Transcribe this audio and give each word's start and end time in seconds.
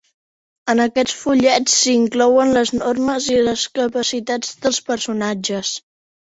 En 0.73 0.79
aquests 0.85 1.17
fullets 1.25 1.75
s'hi 1.81 1.93
inclouen 1.97 2.53
les 2.55 2.71
normes 2.77 3.27
i 3.35 3.37
les 3.49 3.67
capacitats 3.81 4.57
dels 4.65 4.83
personatges. 4.91 5.77